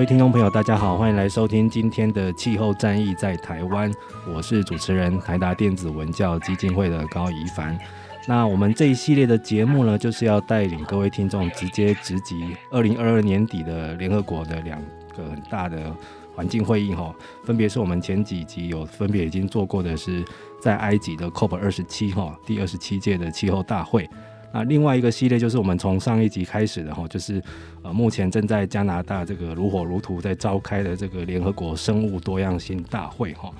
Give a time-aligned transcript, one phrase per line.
[0.00, 3.92] 各位听众朋友，大家好，欢迎来收听今天的《气候战役在台湾》，
[4.34, 7.78] 我是主持人台达电子文教基金会的高怡凡。
[8.26, 14.80] 那我们这一系列的节目呢，就是要带领各位听众直接直击 二零二二年底的联合国的两
[15.14, 15.94] 个很大的
[16.34, 20.24] 环境会议哈，分别是我们前几集有分别已经做过的是
[20.58, 24.08] 在埃及的 COP 二十七哈，第二十七届的气候大会。
[24.52, 27.40] 那另外一个系列就是我们从上一集开始的哈，就是
[27.82, 33.50] 呃目前正在加拿大这个如火如荼在召开的这个联合国生物多样性大会哈，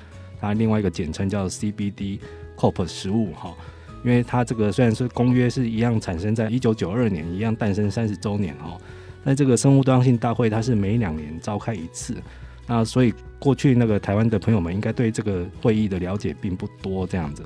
[0.40, 2.18] 它另外一个简称叫 CBD
[2.56, 3.54] COP 十五哈，
[4.04, 8.76] 因为它这个虽然是公约是一样产生在一九九二年，一样诞生三十周年哈，
[9.24, 12.16] 但这个生物多样性大会它是每两年召开一次，
[12.66, 17.44] 那所以过去那个台湾的朋友们应该对这个会议的了解并不多这样子。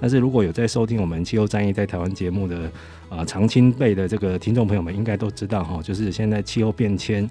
[0.00, 2.70] 但是如果有在收听我们气候战役在台湾节目的
[3.08, 7.28] 啊长青辈的这个听众朋友们，应该都知道哈，就是现在气候变迁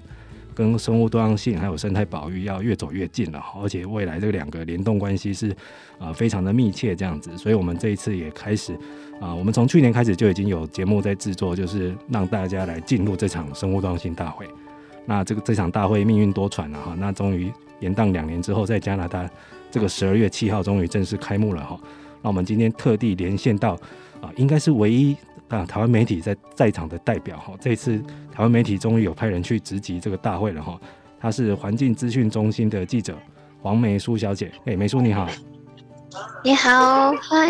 [0.54, 5.54] 跟生物多样性还有生态保育要越走越近了，而且未来这两个联动关系是
[5.98, 8.72] 啊非常的密切这样子，所以我们这一次也开始
[9.20, 14.46] 啊，我们从去年开始就已经有节目在制作，就是让大家来进入这场生物多样性大会。
[15.04, 19.28] 那这个这场大会命运多舛了哈，那终于延宕两年之后，在加拿大
[19.70, 21.78] 这个十二月七号终于正式开幕了哈。
[22.26, 23.78] 那我们今天特地连线到
[24.20, 25.16] 啊，应该是唯一
[25.46, 27.54] 啊台湾媒体在在场的代表哈。
[27.60, 27.98] 这次
[28.32, 30.76] 台湾媒体终于有派人去直击这个大会了哈。
[31.20, 33.16] 她是环境资讯中心的记者
[33.62, 34.50] 黄梅书小姐。
[34.64, 35.28] 哎，梅书你好。
[36.42, 37.48] 你好，嗨。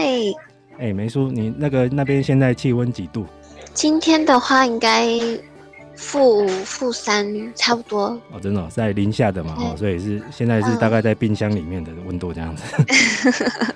[0.78, 3.24] 哎，梅书，你那个那边现在气温几度？
[3.72, 5.08] 今天的话应该
[5.94, 8.08] 负负三差不多。
[8.30, 12.62] 哦，真的、哦、在零下的嘛，哦，所以是现在是大概在冰箱里面的温度这样子。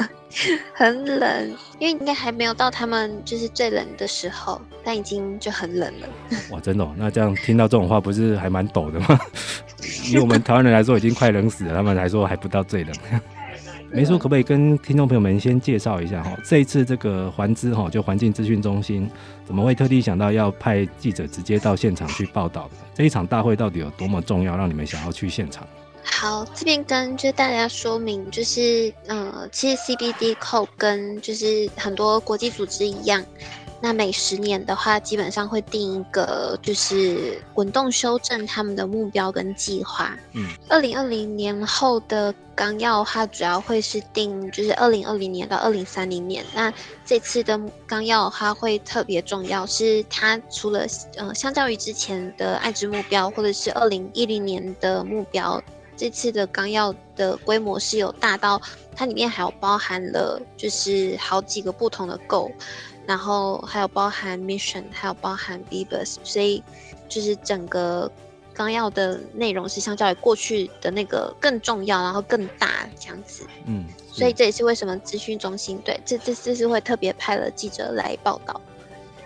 [0.73, 1.49] 很冷，
[1.79, 6.09] 因为应该还没有到他们就是最冷的时候，但已经就很冷了。
[6.53, 6.95] 哇，真的哦？
[6.97, 9.19] 那这样听到这种话，不是还蛮陡的吗？
[10.11, 12.95] 以我们台湾人来说，已经快冷死了，他们来说还不到最冷。
[13.93, 16.31] 没错，可不可以跟听众朋友们先介绍一下哈？
[16.45, 19.11] 这一次这个环资哈，就环境资讯中心，
[19.45, 22.71] 怎么会特地想到要派记者直接到现场去报道？
[22.95, 25.67] 这一场大会到底有多么重要，让你们想要去现场？
[26.10, 33.25] 好，这边跟就大家说明，就是呃，其实 CBD COP 跟就是很多国际组织一样，
[33.81, 40.15] 那每十年的话，基本上会定一个就是滚动修正他们的目标跟计划。
[40.32, 46.44] 嗯，二零二零年后的纲要的话，主要会是定就是二零二零年到二零三零年。
[46.54, 46.71] 那
[47.06, 55.62] 这次的纲要的话，会特别重要，是它除了呃，相较于之前的爱之目标或者是二零一零年的目标。
[56.00, 58.59] 这次的纲要的规模是有大到，
[58.97, 62.50] 它里面还有包含了就是好几个不同的 goal，
[63.06, 66.65] 然后还有包含 mission，还有包含 Beavers，所以
[67.06, 68.10] 就是整个
[68.55, 73.44] 纲要的内容是相较于过去的那个更重要，然后更大这样子。
[73.66, 78.59] 嗯，所以这也是为什么资讯中心对这这次是会特别派了记者来报道。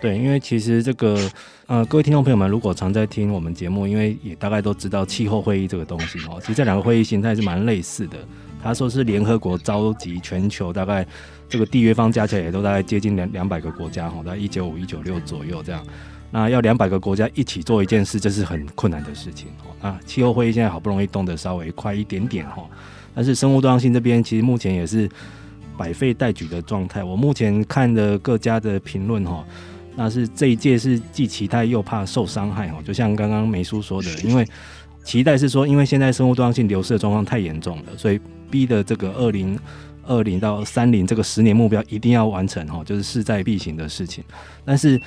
[0.01, 1.31] 对，因为其实这个
[1.67, 6.37] 呃，各位听众朋友们，如果常在听我们节目，因为也大概都知道气候会议这个东西哦。
[6.39, 8.17] 其实这两个会议形态是蛮类似的。
[8.61, 11.05] 他说是联合国召集全球大概
[11.49, 15.83] 这个缔约方加起来也都大概接近两两百个国家哈，大概一九五一九六左右这样。
[16.29, 19.73] 那要两百个国家一起做一件事，这是很困难的事情哦。
[19.87, 22.63] 啊，气候会议现在好不容易动得稍微快一点点哈，
[23.15, 25.09] 但是生物多样性这边其实目前也是
[25.75, 27.03] 百废待举的状态。
[27.03, 29.43] 我目前看的各家的评论哈。
[29.95, 34.45] 那是这一届是既期待又怕受伤害哦，就像刚刚梅叔说的，因为
[35.03, 38.19] 期待是说，因为现在生物多样性流失的状况太严重了，所以
[38.49, 39.57] 逼的这个二零
[40.05, 44.23] 二零到三零这个十年目标一定要完成哦，就是势在必行的事情。
[44.63, 44.99] 但是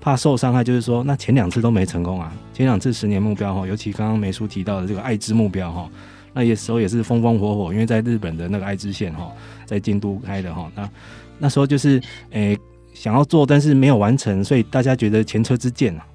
[0.00, 5.88] 怕受伤害，就是说那前两次都没成功啊，前两次十年目标哈，尤其刚刚梅叔提到的这个爱知目标哈，
[6.32, 9.32] 那也时候也是风风火火，因为在日本的那个爱知县哈，
[9.64, 10.90] 在京都开的哈，那
[11.38, 12.00] 那时候就是
[12.30, 12.58] 诶、欸、
[12.98, 16.06] 想要做，但是没有完成，所以大家觉得前车之鉴啊，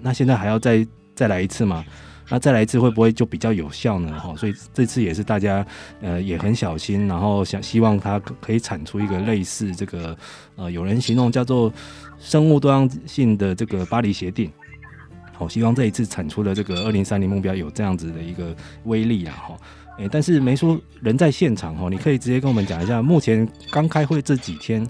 [0.00, 1.84] 那现在还要再再来一次嘛？
[2.30, 4.16] 那再来一次会不会就比较有效呢？
[4.20, 5.66] 哈，所以这次也是大家
[6.00, 10.16] 呃也很小心，然后想希望它可以产出一个类似这个
[10.54, 11.72] 呃有人形容叫做
[12.20, 14.50] 生物多样性的这个巴黎协定。
[15.32, 18.54] 好，希望这一次产出的这个二零三零目标有这样子的一个
[18.84, 19.34] 威力啊！
[19.34, 19.56] 哈，
[19.98, 24.86] 诶，但是没说人在现场哦，你可以直接跟我们讲一下，目前刚开会这几天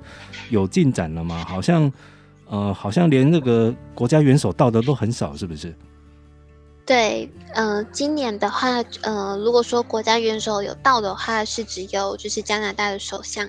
[0.50, 1.44] 有进展了吗？
[1.48, 1.90] 好像
[2.46, 5.74] 呃好像连那个国家元首到的都很少，是不是？
[6.88, 13.46] 对，呃，今年的话，呃，如果说国家元首有到的话，是只有就是加拿大的首相，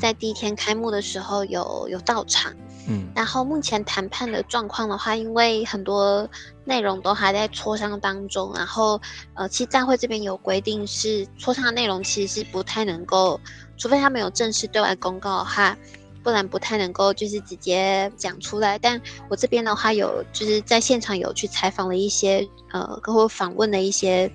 [0.00, 2.52] 在第一天开幕的时候有有到场，
[2.88, 6.28] 嗯，然后目前谈判的状况的话，因为很多
[6.64, 9.00] 内容都还在磋商当中，然后
[9.34, 13.40] 呃，其实大会这边有规定是磋商的内容其实是不太能够，
[13.78, 15.76] 除非他们有正式对外公告的话。
[16.22, 24.30] 不然不太能够就是直接讲出来，但我这边的话有就是在现场有去采访了一些呃，跟我访问了一些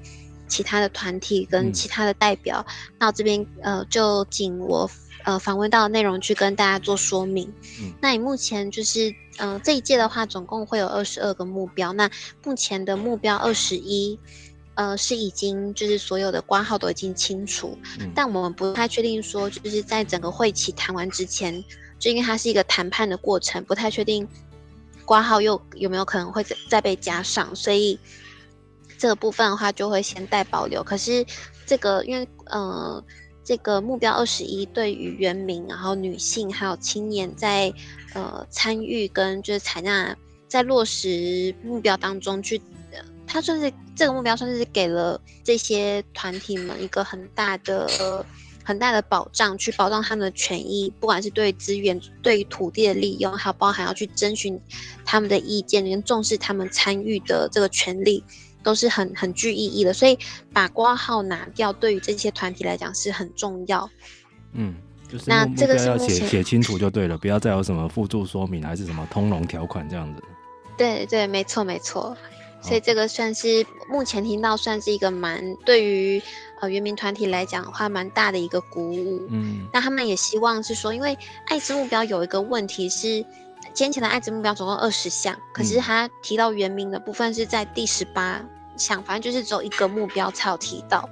[0.48, 4.90] 其他的团体跟其他的代表，嗯、那我这边呃就仅我
[5.24, 7.52] 呃访问到的内容去跟大家做说明。
[7.82, 12.10] 嗯、那你目前就是呃这一届的话，总共会有二十二个目标，那
[12.44, 14.20] 目前的目标二十一，
[14.75, 21.63] 呃是已经就是所有的挂号都已经清除，嗯、但我们不太确定说就是在整个会期谈完之前。
[21.98, 24.27] 就因为它是一个谈判的过程，不太确定
[25.06, 27.98] 挂号又有没有可能会再再被加上，所以
[28.98, 30.83] 这个部分的话就会先待保留。
[30.83, 31.25] 可是
[31.66, 33.01] 这个因为呃
[33.45, 37.74] 这个目标二十一对于原民，然后女性还有青年在
[38.13, 40.16] 呃参与跟就是采纳
[40.50, 42.62] 在落实目标当中去，
[43.27, 48.25] 它算是这个目标算是给了这些团体们一个很大的。
[48.68, 54.60] 很大的保障，去保障他们的权益，不管是对资源、对土地的利用，还有包含要去征询
[55.06, 58.24] 他们的意见，跟重视他们参与的这个权利，
[58.63, 59.94] 都是很很具意义的。
[59.94, 60.18] 所以
[60.51, 63.88] 把挂号拿掉，对于这些团体来讲是很重要。
[64.54, 64.74] 嗯，
[65.07, 70.24] 就是那这个要写写清楚就对了，不要再有什么附注说明还是什么通融条款这样子。
[70.75, 72.18] 对对，没错没错。
[72.65, 76.21] 所以这个算是目前听到算是一个蛮对于。
[76.62, 79.27] 呃，原民团体来讲的话，蛮大的一个鼓舞。
[79.29, 81.15] 嗯，那他们也希望是说，因为
[81.47, 83.25] 爱知目标有一个问题是，
[83.73, 88.41] 先前的爱知目标总共二十项，可是他提到原民的部分是在第十八
[88.77, 91.09] 项，反正就是只有一个目标才有提到。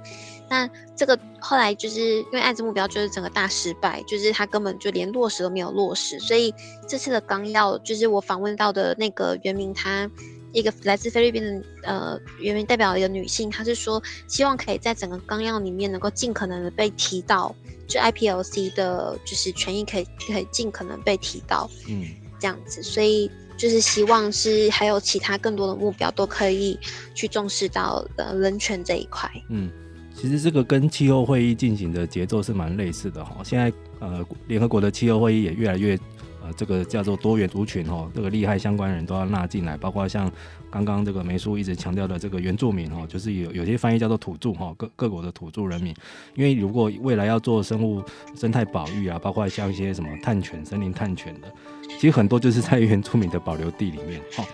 [0.48, 0.66] 那
[0.96, 6.54] 这个后来就是因为爱知目标就是整个大失败，就是他根本就连落实都没有落实，所以
[6.88, 10.10] 这次的纲要就是我访问到的那个原名他。
[10.54, 17.54] 一个来自菲律宾的呃原民代表的一个女性，她是说希望可以在整个纲要里面能够尽可能的被提到，
[17.88, 22.06] 就 IPLC 的就是权益可以可以尽可能被提到，嗯，
[22.38, 23.28] 这样子，所以
[23.58, 26.78] 就是希望是还有其他更多的目标都可以
[27.14, 29.28] 去重视到呃人权这一块。
[29.50, 29.68] 嗯，
[30.14, 35.98] 其实这个跟气候会议进行的节奏是蛮类似的哈，现在呃联合国的气候会议也越来越。
[36.44, 40.30] 呃，这个叫做多元族群哦，这个利害相关人都要纳进来，包括像
[40.70, 45.94] 刚刚这个梅叔一直强调的这个原住民哦，就是有有些翻译叫做土著哈，各各国的土著人民，
[46.34, 48.02] 因为如果未来要做生物
[48.36, 51.50] 生态保育啊，包括像一些什么碳权、森林碳权的，
[51.98, 54.44] 其实很多就是在原住民的保留地里面哦，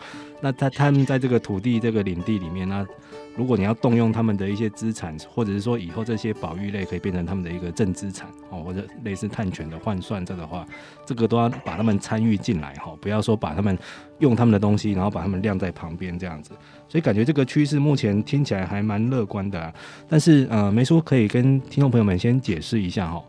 [0.41, 2.87] 那他他们在这个土地这个领地里面那。
[3.37, 10.67] 如果你要动用他们的一些资产，或者是说以后这些保育类可以变成他们的一个正资产哦，或者类似碳权的换算这的话，
[11.07, 13.79] 这个都要把他们参与进来哈，不要说把他们
[14.19, 16.51] 用他们的东西，然后把他们晾在旁边这样子。
[16.89, 19.73] 所以感觉这个趋势目前听起来还蛮乐观的啊。
[20.09, 23.23] 但是呃，梅叔可以跟听众朋友们先解释一下哈，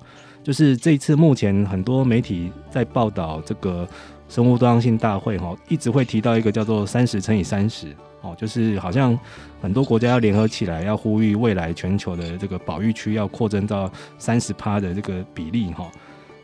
[0.44, 3.88] 就是这一次目前很多媒体在报道这个
[4.28, 7.96] 生物多样性大会哈，一直会提到一个叫做三十乘以三十。
[8.22, 9.18] 哦，就是好像
[9.62, 15.92] 很多国家要联合起来，要呼吁未来全球的这个保育区要扩增到三十趴的这个比例哈。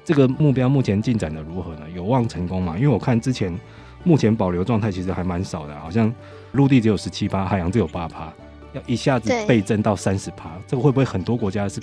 [0.03, 1.81] 这个目标目前进展的如何呢？
[1.93, 2.75] 有望成功吗？
[2.75, 3.53] 因为我看之前
[4.03, 6.13] 目前保留状态其实还蛮少的，好像
[6.53, 8.31] 陆地只有十七趴，海洋只有八趴，
[8.73, 11.79] 要一下子倍增到三十趴，这个会不会很多国家是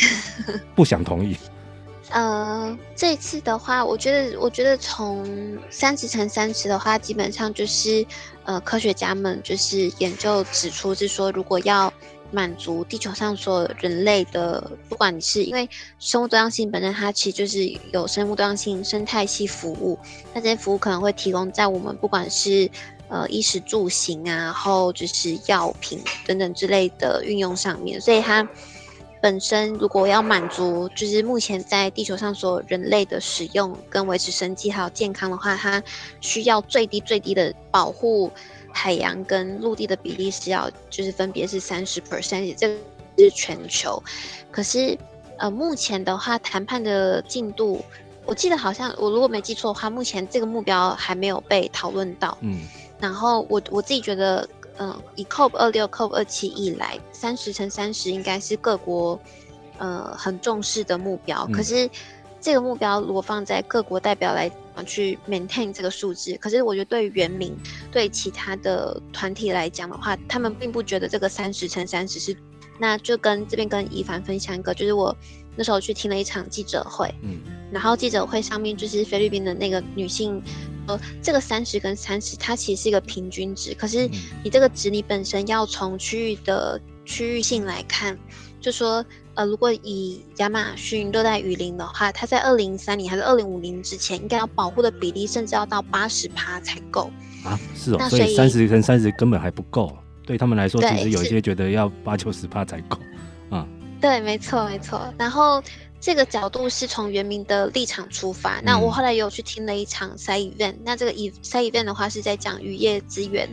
[0.74, 1.36] 不想同意？
[2.11, 5.26] 呃，这次的话，我觉得，我觉得从
[5.70, 8.06] 三十乘三十的话，基本上就是，
[8.44, 11.92] 呃，科学家们就是研究指出，是说，如果要
[12.30, 15.68] 满足地球上所有人类的，不管你是因为
[15.99, 19.99] 生物多样性本身，它其实就是有生物多样性生态系服务，
[20.34, 22.70] 那这些服务可能会提供在我们不管是
[23.08, 28.46] 呃衣食住行啊，然后就是药品等等之类的运用上面，所以它。
[29.25, 35.83] 本身如果要满足，就是目前在地球上所有人类的使用跟维持生计还有健康的话，它
[36.21, 38.31] 需要最低最低的保护
[38.71, 42.75] 海洋跟陆地的比例是要，就是分别是三十 percent，这个
[43.16, 44.02] 是全球。
[44.50, 44.95] 可是
[45.38, 47.83] 呃，目前的话谈判的进度，
[48.26, 52.37] 我记得好像我如果没记错的话，目前这个目标还没有被讨论到。
[52.43, 52.61] 嗯，
[53.00, 54.47] 然后我我自己觉得。
[54.78, 59.21] 嗯，以 COP 二六、COP 二七以来，三十乘三十应该是各国
[59.78, 61.47] 呃很重视的目标。
[61.49, 61.88] 嗯、可是
[62.40, 64.50] 这个目标如果放在各国代表来
[64.85, 67.57] 去 maintain 这个数字，可是我觉得对原民、
[67.93, 72.37] 对其他的团体来讲的话，他们并不觉得这个三十乘三十是。
[72.76, 75.16] 那就跟这边跟一凡分享一个，就是我
[75.54, 77.38] 那时候去听了一场记者会，嗯，
[77.71, 80.43] 然后记者会上面就是菲律宾的那个女性。
[80.86, 83.74] 呃，这个三十跟三十，它其实是一个平均值。
[83.74, 84.08] 可是
[84.42, 88.18] 你这个值，你本身要从区域的区域性来看，
[88.60, 97.10] 就说，呃，如果以亚马逊热带雨林的话，它在二零三零还是二零五零之前，应该要保护的比例，甚至要到八十趴才够
[97.44, 97.58] 啊。
[97.74, 102.98] 是哦，所以三十跟三十根本还不够，对他们来说，其实有一些觉得要八九十趴才够
[103.50, 103.66] 啊。
[104.00, 105.12] 对，没错，没错。
[105.18, 105.62] 然后。
[106.04, 108.61] 这个角度是从原民的立场出发。
[108.61, 113.49] 那我后来也有去听了一场 side event，那这个 side event 的话是在讲渔业资源。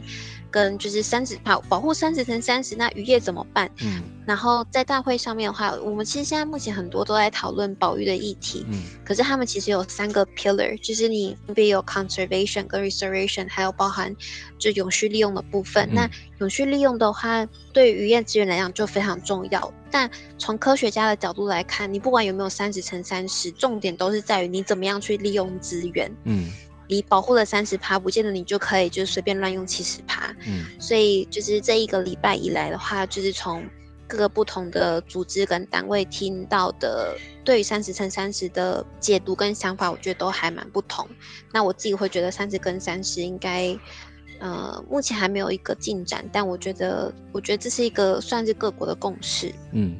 [0.52, 3.72] 跟就是三十保保护三十乘三十，那渔业怎么办？
[3.82, 14.16] 嗯，然后在大会上面的话，我们其实现在目前很多都在讨论保育的议题，嗯，可是他们其实有三个 pillar，就是你分别有 conservation 跟 restoration，还有包含
[14.60, 15.88] 就永续利用的部分。
[15.92, 19.74] 嗯、那永续利用的话，对渔业资源来讲就非常重要。
[19.90, 26.50] 但从科学家的角度来看，你不管有没有三十乘三十，重点都是在于你怎么样去利用资源，嗯。
[26.92, 30.36] 你保护了三十趴，不见得你就可以就随便乱用七十趴。
[30.46, 33.64] 嗯，所以就是这一个礼拜以来的话，就是从
[34.08, 41.08] 各个不同的组织跟单位听到的对于三十乘三十的解读跟想法，我觉得都还蛮不同。
[41.54, 43.74] 那我自己会觉得三十跟三十应该，
[44.40, 49.50] 呃，目前还没有一个进展，但我觉得，我觉得这是一个算是各国的共识。
[49.72, 49.98] 嗯。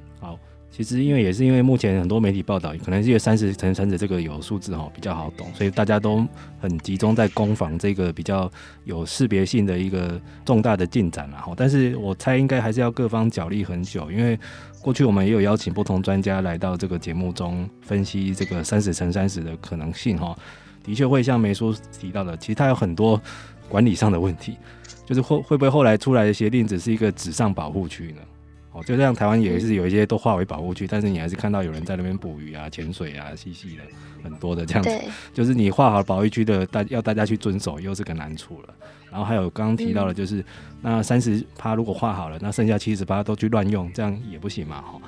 [0.74, 6.26] 其实，因为也是因为目前很多媒体报道，可能是因为三十乘三十这个有数字哈比较好懂，所以大家都
[6.62, 8.50] 很集中在攻防这个比较
[8.86, 11.54] 有识别性的一个重大的进展了哈。
[11.58, 14.40] 但是我猜应该还是要各方角力很久，因为
[14.82, 20.36] 过去我们也有邀请不同专家来到这个节目中分析这个三十乘三十的可能性哈。
[20.84, 23.22] 的确会像梅叔提到的，其实它有很多
[23.68, 24.58] 管理上的问题，
[25.06, 28.22] 就是会会不会后来出来的协定只是一个纸上保护区呢？
[28.74, 33.84] 哦，就像台湾也是有一些都划为保护区，但是你还是看到有人在那边捕鱼啊、潜水啊、嬉戏的
[34.24, 34.90] 很多的这样子。
[34.90, 35.02] 对
[35.34, 38.74] 就是你划好保护区的，大要大家去遵守，又是个难处了。
[39.10, 40.46] 然后还有刚刚提到的，就是、嗯、
[40.82, 44.82] 那三十趴如果划好了，那剩下七十趴都去乱用，这样也不行嘛。
[44.82, 45.02] 哈，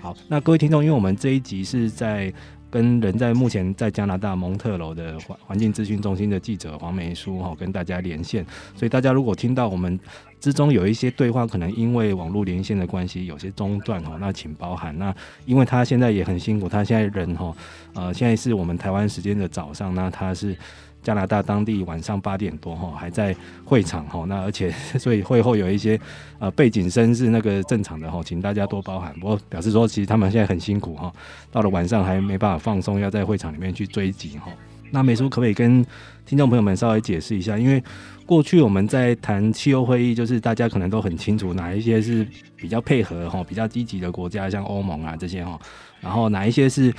[0.00, 2.32] 好，那各位听众，因为我们这一集是在。
[2.70, 8.44] 跟人在目前在加拿大蒙特楼的环环境资讯中心的记者黄梅书哈，跟大家连线，
[8.76, 9.98] 所以大家如果听到我们
[10.40, 14.96] 之中有一些对话，可能因为网络连线的关系有些中断哦，那请包涵。
[14.98, 15.14] 那
[15.46, 17.56] 因为他现在也很辛苦，他现在人哈，
[17.94, 20.56] 呃，现在是我们台湾时间的早上，那他是。
[21.02, 25.98] 加拿大当地晚上八点多哈，还在会场哈，那而且 所以会后有一些
[26.38, 29.14] 呃背景声是那个正常的哈，请大家多包涵。
[29.20, 31.12] 不过表示说，其实他们现在很辛苦哈，
[31.50, 34.50] 到了晚上还没办法放松，要在会场里面去追击哈。
[34.90, 35.84] 那梅叔可不可以跟
[36.26, 37.56] 听众朋友们稍微解释一下？
[37.56, 37.82] 因为
[38.26, 42.26] 过去我们在谈气候会议，就是大家可能都很清楚哪一些是
[42.56, 45.58] 比较配合哈、比较积极的国家，像欧盟啊这些哈，
[46.00, 46.92] 然后哪一些是。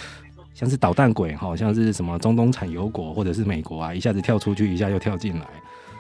[0.60, 5.48] 像是捣蛋鬼，好像是什么中东产油国或者是美国啊，一下子跳出去，一下又跳进来。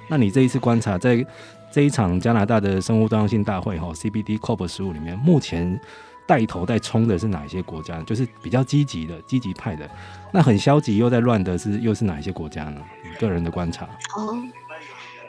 [0.09, 1.25] 那你这一次观察，在
[1.71, 5.79] 这一场加拿大的生物多样性大会哈 CBD COP 十五里面，目前
[6.27, 8.01] 带头在冲的是哪一些国家？
[8.01, 9.89] 就是比较积极的、积极派的。
[10.33, 12.81] 那很消极又在乱的是又是哪一些国家呢？
[13.01, 13.85] 你个人的观察。
[14.17, 14.37] 哦，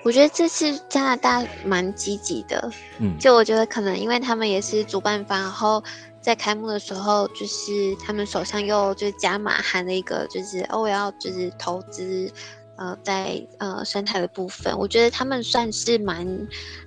[0.03, 2.69] 我觉得这次加拿大蛮积极的。
[2.99, 5.81] 嗯，就我觉得可能因为他们也是主办方，然后。
[6.21, 12.31] 在开幕的时候，就是他们首相又就是加码喊了一个，就是哦，我要就是投资，
[12.77, 16.47] 呃，在呃生态的部分，我觉得他们算是蛮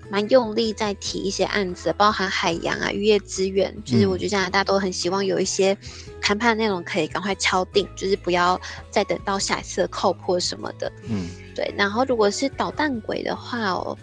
[0.09, 5.75] 蛮用力在提一些案子，包含海洋啊、渔业资源，就是我觉得加拿大都很希望有一些
[6.21, 8.59] 谈判内容可以赶快敲定，就是不要
[8.91, 10.91] 再等到下一次的 COP 或什么的。
[11.09, 11.73] 嗯，对。
[11.75, 13.97] 然后如果是捣蛋鬼的话哦，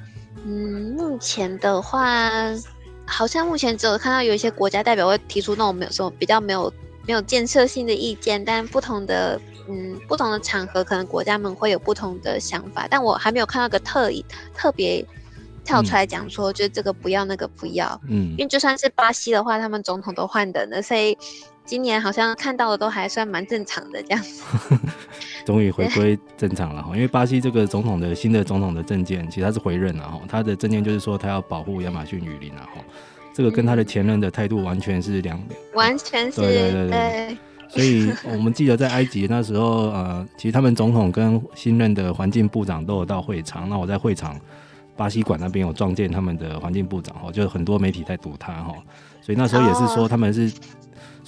[0.45, 2.53] 嗯，目前的话。
[3.11, 6.73] 好像目前只有看到有一些国家代表会提出那种没有什么比较没有
[7.07, 9.39] 没有建设性的意见，但不同的
[9.69, 14.11] 嗯不同的场合，可能国家们会有不同的想法，但我还没有看到个特
[14.55, 15.05] 特别
[15.65, 21.17] 跳出来讲说，就这个不要那个不要，嗯，因为就算是巴西的话，他们总统都换的那，所以
[21.71, 24.43] 今年好像看到的都还算蛮正常的这样子。
[25.47, 32.83] 终于回归正常了哈，因为巴西这个总统的新的总统的政见，其实他是回任了哈，他的政见就是说他要保护亚马逊雨林了哈，
[33.33, 35.41] 这个跟他的前任的态度完全是两，
[35.75, 37.37] 完全是对对对对，
[37.69, 44.37] 所以我们记得在埃及那时候呃，其实他们总统跟新任的环境部长都有到会场，那我在会场
[44.97, 48.75] 巴西馆那边有撞见他们的环境部长哈，就很多媒体在堵他哈，
[49.21, 50.53] 所以那时候也是说他们是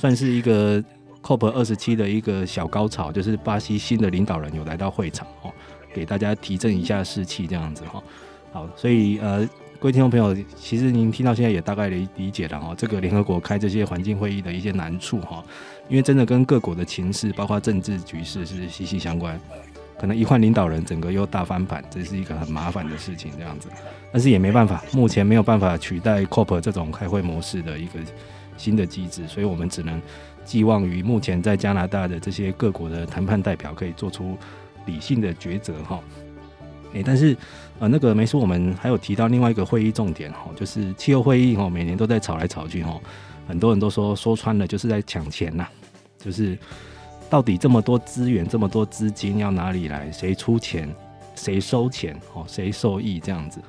[0.02, 0.82] 算是一个。
[1.22, 5.52] COP 二十七的一个小高潮，就是巴西新的领导人有来到会场哦，
[5.94, 8.02] 给大家提振一下士气这样子哈。
[8.50, 15.44] 好，所以呃，各位听众朋友，其实您听到现在也大概理理解了哈，这个联合国开这些环境会议的一些难处哈，
[15.88, 19.40] 因为真的跟各国的情势，包括政治局势是息息相关，
[19.96, 23.68] 可能一换领导人，整个又大翻盘，这是一个很麻烦的事情这样子。
[24.10, 28.00] 但是也没办法，目前没有办法取代 COP 这种开会模式的一个
[28.62, 30.00] 新的机制，所以我们只能。
[30.44, 34.36] 寄望于目前在加拿大的这些各国的谈判代表可以做出
[34.86, 36.00] 理性的抉择哈，
[36.94, 37.36] 诶，但是
[37.78, 43.00] 呃那个没说，我们还有提到另外一个会议重点哈，就是气候会议哈，每年都在吵来吵去哈，
[43.46, 45.64] 很多人都说说穿了就是在抢钱呐，
[46.18, 46.58] 就是
[47.30, 50.92] 到底这么多资源这么多资金要哪里来，谁出钱，
[51.36, 53.62] 谁收钱哦，谁受益这样子，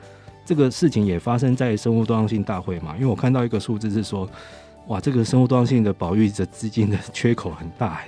[0.43, 4.27] 这个事情也发生在生物多样性大会嘛，因为我看到一个数字是说。
[4.87, 8.01] 哇，这个生物多样性的保育的资金的 缺口很大，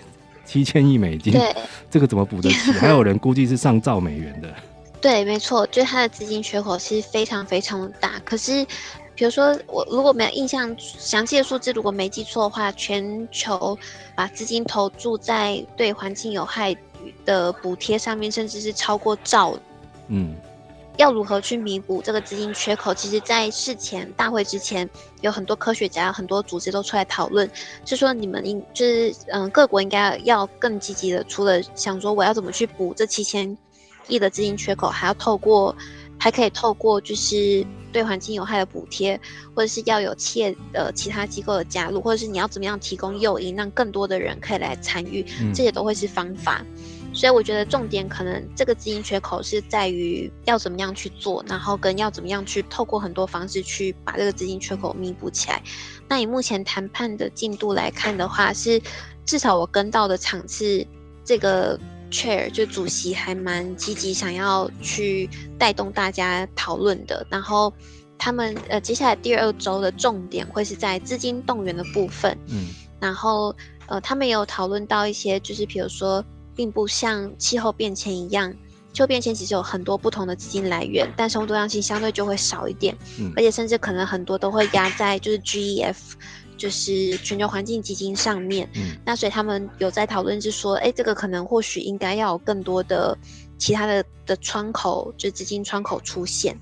[0.46, 1.56] 七千亿美金，对，
[1.90, 2.72] 这个怎么补得起？
[2.80, 4.54] 还有人估计是上兆美元的。
[5.02, 8.20] 对，没错，就它的资金缺口是非常非常的大。
[8.26, 8.66] 可是，
[9.14, 13.78] 比如说我如果没有印象详细的数字，如果没记错的话，全球
[14.16, 16.76] 把资金投注在对环境有害
[17.24, 19.58] 的补贴上面，甚至是超过兆。
[20.08, 20.36] 嗯。
[20.98, 22.94] 要如何去弥补这个资金缺口？
[22.94, 24.90] 其实，在事前大会之前，
[25.22, 27.50] 有很多科学家、很多组织都出来讨论，
[27.86, 33.58] 是说你们应就是嗯，各国应该要更积极的，除了想说我要怎么去补这七千
[34.08, 35.76] 亿的资金缺口，还要透过
[36.18, 39.20] 还可以透过就是对环境有害的补贴，
[39.54, 46.64] 或者是要有企业的其他机构的加入，或者是你要怎么样提供诱因，让更多的人可以来参与，这些都会是方法。
[47.16, 55.64] 所以我觉得重点可能这个资金缺口是在于要怎么样去做，然后跟要怎么样去透过很多方式去把这个资金缺口弥补起来。
[56.10, 58.82] 那以目前谈判的进度来看的话，是
[59.26, 60.86] 至少我跟到的场次，
[61.24, 61.80] 这个
[62.12, 67.26] chair 就主席还蛮积极，想要去带动大家讨论的。
[67.30, 67.74] 然后
[68.18, 72.68] 他们呃接下来第二周的重点会是在资金动员的部分，嗯，
[73.00, 73.56] 然后
[73.88, 76.22] 呃他们也有讨论到一些就是比如说。
[76.56, 78.54] 并不像气候变迁一样，
[78.94, 85.96] 气候变迁其实有很多不同的资金来源，但生物多样性相对就会少一点，嗯，而且甚至可能很多都会压在就是 GEF，
[86.58, 93.18] 就是全球环境基金上面，嗯，那所以他们有在讨论是说，哎，这个可能或许应该要有更多的
[93.58, 96.58] 其他的的窗口，就资金窗口出现。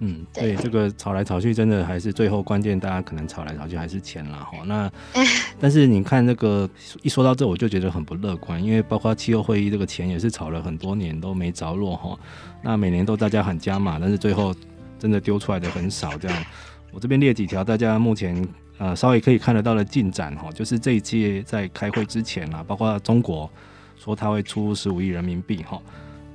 [0.00, 4.58] 嗯，对，这个吵来吵去，真的还是最后关键，大家可能吵来吵去还是钱啦哈。
[4.64, 4.88] 那，
[5.58, 6.70] 但是你看那个
[7.02, 12.16] 一说到这，我就觉得很不乐观，因为包括气候会议这个钱也是吵了很多年都没着落哈。
[12.62, 14.54] 那每年都大家喊加码，但是最后
[15.00, 16.16] 真的丢出来的很少。
[16.16, 16.44] 这样，
[16.92, 18.46] 我这边列几条大家目前
[18.78, 23.50] 呃稍微可以看得到的进展哈，就是这一届在开会之前啊，包括中国
[23.98, 25.82] 说他会出十五亿人民币哈。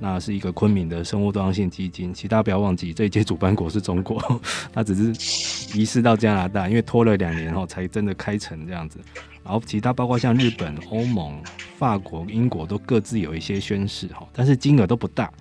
[0.06, 4.22] 那是一个昆明的生物多样性基金，其他不要忘记，这一届主办国是中国，
[4.70, 8.98] 他只是移师到加拿大，因为拖了两年后才真的开成这样子。
[9.42, 11.42] 然后其他包括像日本、欧盟、
[11.78, 15.32] 法国、英国都各自有一些宣誓哈，但是金额都不大。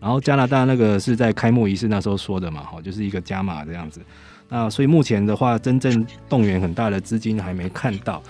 [0.00, 4.00] 然后加拿大那个是在开幕仪式那时候说的嘛，哈，就是一个加码这样子。
[4.48, 8.20] 那所以目前的话，真正动员很大的资金还没看到。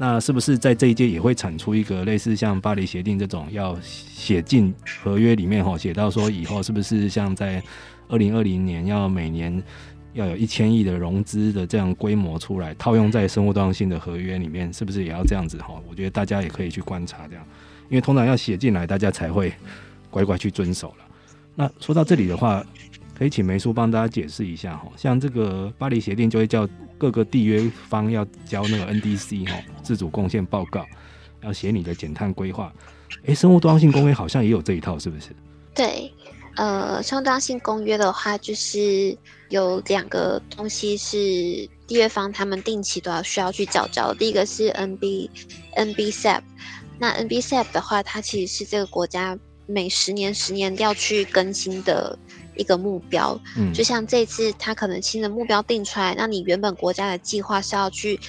[0.00, 7.60] 那是不是在这一届也会产出一个类似像巴黎协定这种要写进合约里面哈，写到说以后是不是像在
[8.08, 9.60] 二零二零年要每年
[10.14, 15.74] 要有一千亿的融资的这样规模出来，套用在生物多样性的合约里面，是不是也要这样子哈？
[15.88, 17.44] 我觉得大家也可以去观察这样，
[17.88, 19.52] 因为通常要写进来，大家才会
[20.10, 21.04] 乖乖去遵守了。
[21.56, 22.64] 那说到这里的话，
[23.18, 26.68] 可以请梅叔帮大家解释一下哈，像这个巴黎协定就会叫。
[27.00, 30.84] 各个缔约方要交那个 NDC 哈，自主贡献报告，
[31.44, 32.72] 要写你的减碳规划。
[33.26, 35.28] 诶，生物多样性公约好像也有这一套，是不是？
[35.72, 36.12] 对，
[36.56, 39.16] 呃，生物多样性公约的话，就是
[39.48, 41.16] 有两个东西是
[41.86, 44.12] 缔约方他们定期都要需要去缴交。
[44.12, 45.30] 第一个是 NB
[45.76, 46.40] NBCP，
[46.98, 52.18] 那 NBCP 的话，它其实是这个国家每十年十年要去更新的
[52.58, 53.40] 一个目标。
[53.56, 58.20] 嗯，就像这次他可能新的目标定出来，那你原本国家的计划是要去。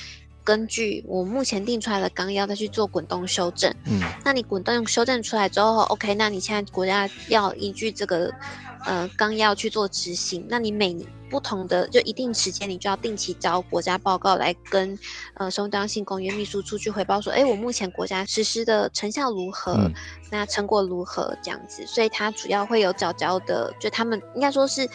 [0.43, 3.73] 根据我目前定出来的纲要，再去做滚动修正。
[3.85, 8.33] 嗯，那你滚动修正出来之后，OK，那你现在国家要依据这个
[8.85, 10.45] 呃纲要去做执行。
[10.49, 10.95] 那你每
[11.29, 14.97] 不同的就一定时间，你就要定期交国家报告来跟
[15.35, 19.73] 呃生物多样性公约秘书处去汇报说，哎，我目前国家实施的成效如何？
[19.73, 19.93] 嗯、
[20.31, 21.37] 那成果如何？
[21.43, 24.89] 这样子，所以它主要会有缴交的，就他们应该说是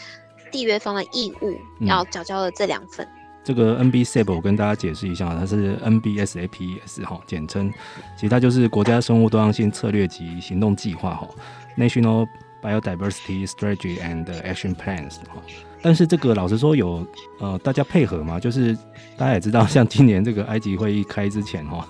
[0.51, 1.55] 缔约方的义务
[1.87, 3.07] 要缴交的这两份。
[3.07, 7.71] 嗯这个 NBCP 我跟大家解释一下，它是 NBSAPS 哈，简称，
[8.17, 11.29] 其实它就是国家生物多样性策略及行动计划哈
[11.77, 12.27] ，National
[12.63, 15.43] Biodiversity Strategy and Action Plans 哈。
[15.83, 17.07] 但是这个老实说有
[17.39, 18.75] 呃大家配合嘛，就是
[19.19, 21.87] 大家也知道，像今年这个埃及会议开之前哈，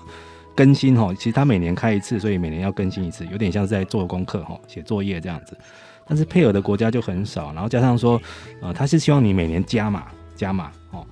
[0.53, 5.57] 更新哈，其实它每年开一次，所以每年要更新一次，有点像是在做功课哈，写作业这样子。
[6.05, 8.21] 但是配合的国家就很少，然后加上说
[8.61, 11.05] 呃，他是希望你每年加码加码哦。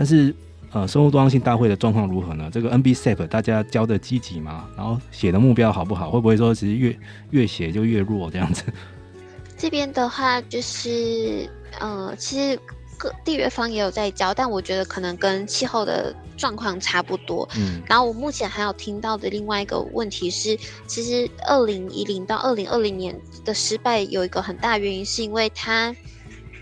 [0.00, 0.34] 但是，
[0.72, 2.48] 呃，生物多样性大会的状况如何呢？
[2.50, 4.66] 这个 NBCP 大家教的积极吗？
[4.74, 6.10] 然后写的目标好不好？
[6.10, 6.98] 会不会说其实越
[7.32, 8.62] 越写就越弱这样子？
[9.58, 11.46] 这边的话就是，
[11.78, 12.58] 呃，其实
[12.96, 17.46] 各缔约方也有在教，但我觉得可能跟气候的状况差不多。
[17.58, 17.82] 嗯。
[17.86, 25.94] 然后我目前还有听到的另外一个问题是，其实二零一零到二零二零年的失败有一个很大原因，是因为它。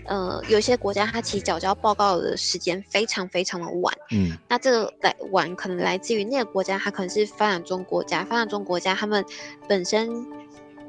[0.09, 9.23] 呃，有些国家它其实缴交报告的时间非常非常的晚，嗯，那这个来晚可能来自于那个国家，它可能是发展中国家，发展中国家他们
[9.67, 10.25] 本身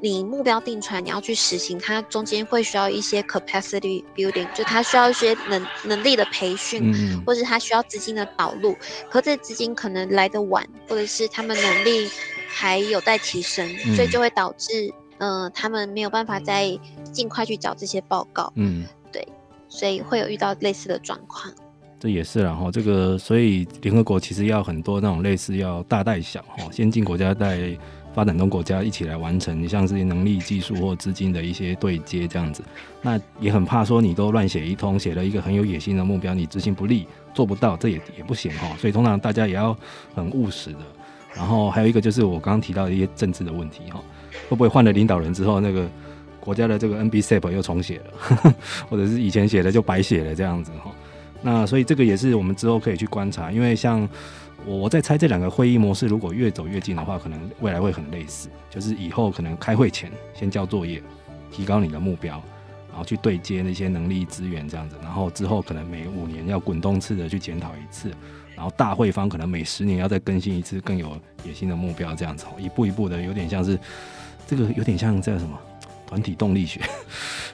[0.01, 8.75] 你目标定出来，你要去实行，它中间会需要一些 capacity building，就它需要一些能能力的培训，嗯，或者它需要资金的导入，
[9.11, 12.09] 可这资金可能来的晚，或者是他们能力
[12.47, 16.75] 还有待提升，嗯，所以就会导致，呃，他们没有办法再
[17.13, 18.83] 尽快去找这些报告，嗯。
[19.71, 21.51] 所以会有遇到类似的状况，
[21.97, 27.57] 这也是然后这个，所以联合国其实要很多那种类似要大带小哈，先进国家带
[28.13, 32.61] 发展中国家一起来完成，你像是能力、技术或资金的一些对接这样子，
[33.01, 38.75] 那也很怕说你都乱写一通，写了一个很有野心的目标，你执行不力，做不到，这也也不行哈。
[38.77, 39.73] 所以通常大家也要
[40.13, 40.79] 很务实的，
[41.33, 44.03] 然后还有一个就是我刚刚提到的一些政治的问题哈，
[44.49, 45.89] 会不会换了领导人之后那个。
[46.41, 48.53] 国家的这个 NBCP 又重写了呵呵，
[48.89, 50.91] 或者是以前写的就白写了这样子哈。
[51.41, 54.07] 那所以这个也是我们之后可以去观察，因为像
[54.65, 61.01] 我我在猜这两个会议模式，如果越走越近的话，可能未来会很类似，就是以后可能开会前先交作业，
[61.51, 62.33] 提高你的目标，
[62.89, 68.11] 然后去对接那些能力资源这样子，然后之后可能每五年要滚动式的去检讨一次，
[68.55, 73.79] 然后大会方可能每十年要再更新一次更有野心的目标这样子，一步一步的有点像是
[74.45, 75.57] 这个有点像这个什么？
[76.11, 76.81] 团体动力学，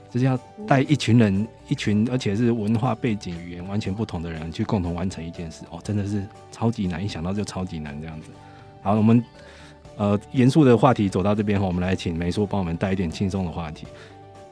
[0.09, 8.31] 就是要带一群人，一群而且是文化背景、语言完全不同的人去共同完成一件事哦，真的是超级难，一想到就超级难这样子。
[8.81, 9.23] 好，我们
[9.95, 13.85] 呃严肃的话题走到这边后，我们来请梅叔帮我们带一点轻松的话题。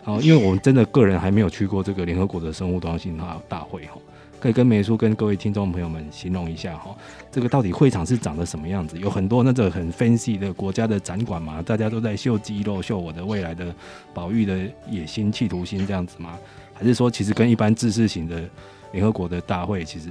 [0.04, 3.98] 好，因为我们真的个人还没有去过这个联合国的生物多样性大大会哈。
[4.46, 6.96] 可以跟梅叔跟各位听众朋友们形容一下哈，
[7.32, 8.96] 这个到底会场是长得什么样子？
[9.00, 13.74] 有很多那种很 fancy 的国家的展馆嘛，大家都在秀肌肉、秀我的未来的
[14.14, 14.56] 保育的
[14.88, 16.38] 野心、企图心这样子吗？
[16.76, 18.48] 还是说其实跟一般制式型的
[18.92, 20.10] 联合国的大会其实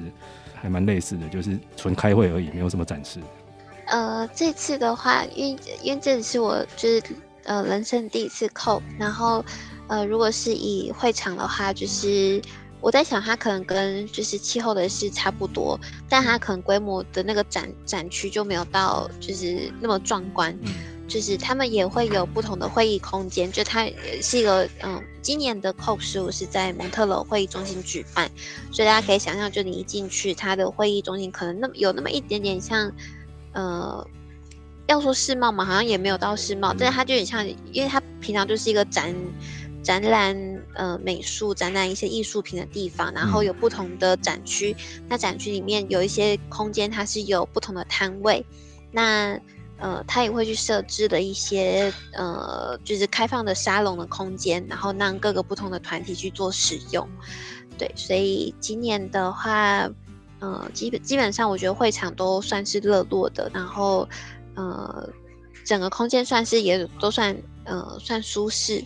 [0.53, 3.21] 还蛮类似的，就是纯开会而已，没有什么展示？
[3.87, 7.01] 呃，这次的话，因为因为这里是我就是
[7.45, 8.55] 呃人生第一次去
[8.99, 9.45] 然后
[9.87, 12.43] 呃如果是以会场的话，就是。
[12.85, 20.55] 我在想，它可能跟就是气候的事差不多，但它可能规模的那个展展区就没有到就是那么壮观。
[21.07, 23.87] 就是他们也会有不同的会议空间，就它
[24.21, 28.31] 是一个嗯，今年的 COP 十五是在蒙特娄会议中心举办，
[28.71, 32.93] 所以大家可以想象，就你一进去，它的会议中心可能那么有那么一点点像，
[33.53, 34.07] 呃，
[34.89, 39.15] 要说世贸嘛，好像也没有到世贸，但是它就很像，因为它平常就是一个展。
[39.83, 40.35] 展览
[40.75, 44.75] 呃美术展览一些艺术品的地方，然后有不同的展区。
[44.79, 48.45] 嗯、那展区里面有一些空间，它是有不同的摊位。
[48.93, 49.39] 那
[49.79, 57.07] 呃，它也会去设置了一些呃，就是开放的沙龙的空间，然后让各个不同的团体去做使用。
[57.77, 59.91] 对，所以今年的话，
[60.39, 64.09] 呃，基本基本上我觉得会场都算是热络的，然后
[64.55, 65.11] 呃，
[65.65, 68.83] 整个空间算是也都算呃算舒适。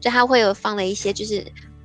[0.00, 1.40] 就它会有放了一些，就是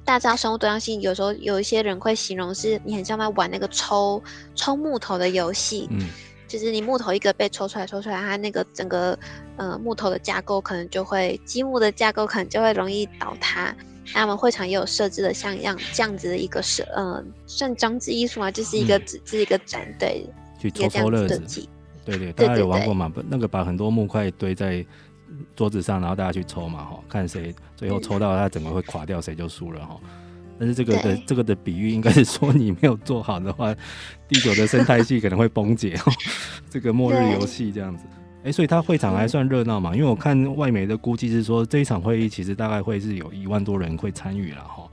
[0.06, 4.22] 大家知道生物多样性，有时候有一些人会形容是你很像在玩那个抽
[4.56, 6.08] 抽木头的游戏，嗯，
[6.48, 9.18] 就是你木头一个被抽出来抽出来，它那个整个
[9.58, 13.76] 呃木头的架构可能就会积木的架构可能就会容易倒塌。
[14.14, 20.28] 那我们会场也有设置的像样这样子的一个设呃算装置艺术嘛，就是一个只是、嗯、一个展对，
[20.60, 21.66] 去抽抽乐子。
[22.06, 23.10] 对对，大家有玩过吗？
[23.30, 24.86] 那个把很多木块堆在
[25.56, 30.00] 桌子上，然后大家去抽嘛，哈，看谁最后抽到他整个会垮掉，谁就输了哈。
[30.60, 33.76] 但是这个的这个的比喻应该是说，你没有做好的话，
[34.28, 36.12] 地球的生态系可能会崩解哦。
[36.70, 38.06] 这个末日游戏这样子，
[38.44, 39.96] 哎，所以它会场还算热闹嘛？
[39.96, 44.88] 因为我看外媒的估计是说，这一场会议其实大概会是有一万多人会参与了哈。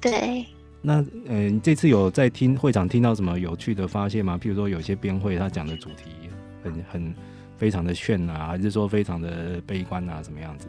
[0.00, 0.44] 对。
[0.82, 4.38] 那呃，你这次有在听会场听到什么有趣的发现吗？
[4.40, 6.10] 譬如说，有些编会他讲的主题
[6.62, 7.14] 很很
[7.56, 10.66] 非常的炫啊，还是说非常的悲观啊，怎么样子？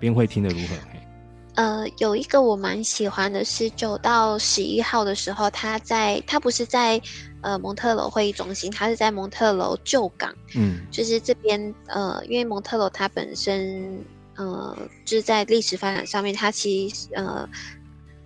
[0.00, 0.76] 边会听得如何？
[1.54, 7.00] 呃，有一个我蛮喜欢的是九到十一号的时候，他在他不是在
[7.40, 13.98] 呃蒙特楼会议中心，他是在蒙特楼旧港，嗯，就是这边呃，因为蒙特楼它本身
[14.36, 17.48] 呃就是在历史发展上面，它其实呃。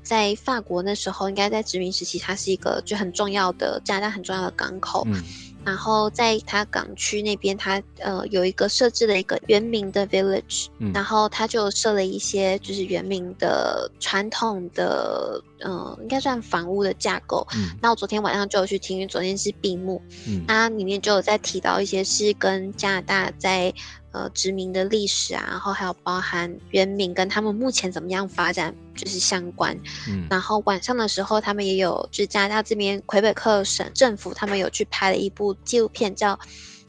[0.04, 5.06] 在法国那时候，应该在殖民时期，它是一个就很重要的加拿大很重要的港口。
[5.06, 5.22] 嗯、
[5.64, 17.46] 然后在它港区那边，它呃有一个设置了一个原民的 village，、嗯、然后它就设了一些就是原民的传统的呃应该算房屋的架构。
[17.54, 23.72] 嗯、那我昨天晚上就有去听，因为昨天是闭幕，嗯、它里面就有在提到一些是跟加拿大在。
[24.12, 29.74] 呃，殖民的历史啊，然后还有包含原民跟他们目前怎么样发展，就是相关。
[30.06, 36.34] 嗯，然后晚上的时候，他们也有，就是加拿大这边魁北克省政府，他们有去拍了一部纪录片，叫《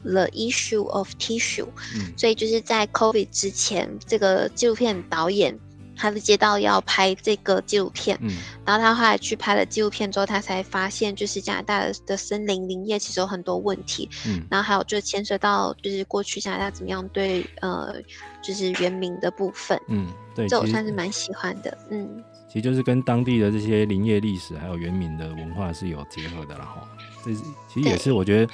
[0.02, 1.64] The Issue of Tissue》。
[1.96, 5.58] 嗯，所以就是在 COVID 之前，这个纪录片导演。
[5.96, 8.30] 他是接到要拍这个纪录片，嗯，
[8.64, 17.94] 然后他后来去拍了纪录片之后，他才发现就是加拿大的森林林业其实有很多问题，嗯，然后还有就牵涉到就是过去加拿大怎么样对呃
[18.42, 26.88] 就是原民的部分，嗯，对，这我算是蛮喜欢的，嗯，其实就是跟当地的这些林业历史还有原民的文化是有结合的了哈，
[27.24, 27.32] 这
[27.68, 28.52] 其实也是我觉得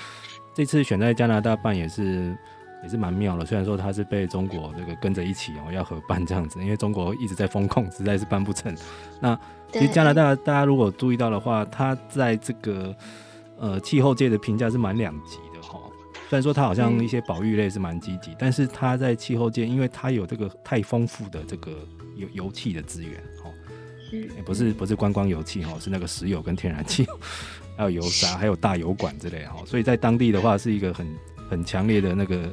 [0.54, 2.36] 这次选在加拿大办也是。
[2.82, 8.74] 也是蛮妙的，虽然说他是被中国这个跟着一起哦，要合办这样子，因为中国一直在封控，实在是办不成。
[9.20, 9.38] 那
[9.70, 12.96] 其实加拿大大家如果注意到的话，他在这个
[13.58, 15.78] 呃气候界的评价是蛮两极的哈。
[16.28, 21.72] 虽然说他好像一些保育类是蛮积极，但是他在气候界，因为他有这个太丰富的这个
[22.16, 23.50] 油油气的资源哈，
[24.10, 27.06] 也不是不是观光油气哈，是那个石油跟天然气，
[27.76, 31.06] 还有油砂，还有大油管之类哈，所以在当地的话是一个很
[31.50, 32.50] 很强烈的那个。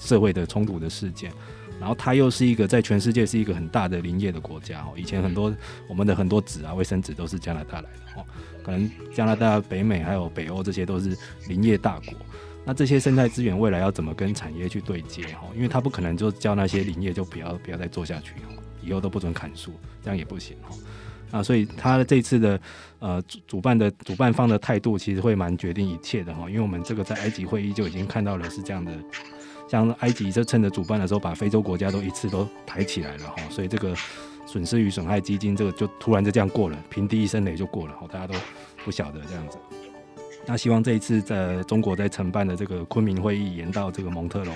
[0.00, 1.30] 社会的冲突的事件，
[1.78, 4.94] 然后它又是一个在全世界是一个很大的林业的国家哦。
[4.96, 5.54] 以前很多
[5.86, 8.24] 我们的很多纸啊、卫生纸都是加拿大来的哦。
[8.64, 11.16] 可能加拿大、北美还有北欧这些都是
[11.48, 12.14] 林业大国。
[12.64, 15.48] 那这些生态资源未来要怎么跟产业去对接哈？
[15.54, 20.76] 因为它不可能就叫那些林业就不要不要再做下去哈，以后都不准砍树，这样也不行哈。
[21.38, 22.60] 啊，所以他这次的
[22.98, 26.50] 呃主主办的主办方的态度其实会蛮决定一切的哈。
[26.50, 28.92] 因为我们这个在埃及会议就已经看到了是这样的。
[29.70, 33.94] 像埃及就趁着主办的时候，把非洲国家都一次都抬起来了哈，所以这个
[34.44, 38.34] 损失与损害基金这个就突然就这样过了，平地一声雷就过了，大家都
[38.84, 39.58] 不晓得这样子。
[40.44, 44.52] 那希望这一次在中国在承办的这个昆明会议延到这个蒙特楼，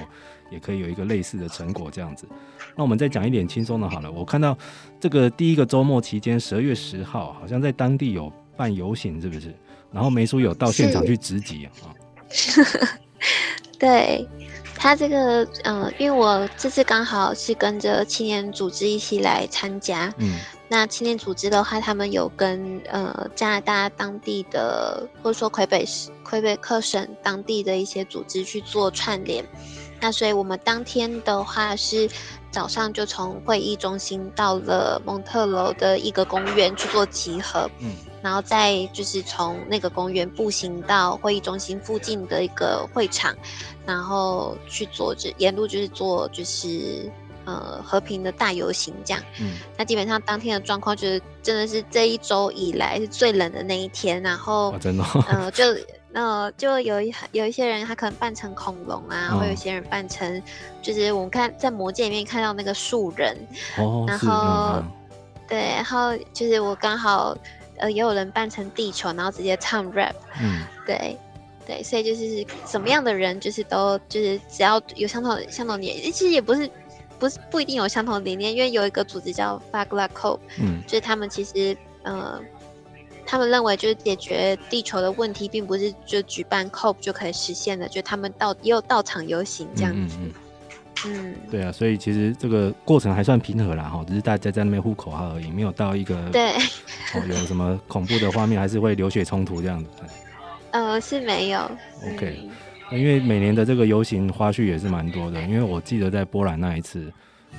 [0.50, 2.27] 也可以有一个类似的成果这样子。
[2.74, 4.59] 那我们再讲一点轻松的好了，我看到
[4.98, 9.55] 这个第一个周末期间，十二月十号好像在当地有办游行，是不是？
[9.92, 11.70] 然后梅叔有到现场去直击啊？
[13.79, 14.27] 对。
[14.85, 29.42] 他这个，嗯、呃，因为我这次刚好是跟着青年组织一起来参加，嗯，那青年组织的话，他们有跟呃加拿大当地的，或者说魁北市、魁北克省当地的一些组织去做串联，
[30.03, 32.07] 那所以我们当天的话是
[32.51, 37.97] 早上就从会议中心到了蒙特楼的一个公园去做集合，嗯。
[38.25, 43.37] 然后再就是从那个公园步行到会议中心附近的一个会场，
[43.85, 47.13] 然后去做这沿路就是做就是
[47.45, 49.23] 呃和平的大游行这样。
[49.39, 55.65] 嗯，那基本上当天的状况就是真的是这一周以来是最冷的那一天，然后、啊、真的，呃就
[56.15, 60.43] 呃就有一有一些人他可能扮成恐龙啊，或、哦、有一些人扮成
[60.81, 63.37] 就是我们看在魔戒里面看到那个树人，
[63.77, 64.91] 哦，然后、嗯、
[65.47, 67.37] 对，然后就是我刚好。
[67.79, 71.19] 呃，也有人扮成地球，然后直接唱 rap，嗯，对，
[71.67, 76.71] 对，所以就是什么样的人，就是都就是只要有相同相同年，其实也不是
[77.19, 82.39] 不不是不一定有相同的理念，因为有一个组织叫 Fagla Cope，嗯，就是他们其实呃，
[83.25, 90.17] 他们认为就是解决地球的问题，并不是就举办 Cope 就可以实现的，就他们到也有到场游行这样子。
[90.21, 90.33] 嗯，嗯，
[91.07, 96.53] 嗯，嗯，对啊，所以其实这个过程还算平和啦，哈，只是大家在那边呼口号而已，没有到一个对，
[97.14, 99.88] 哦，有什么恐怖的画面，还是会流血冲突这样子。
[100.73, 101.71] 呃，是没有。
[102.12, 102.49] OK。
[102.93, 107.11] 因为每年的这个游行花絮也是蛮多的，因为我记得在波兰那一次，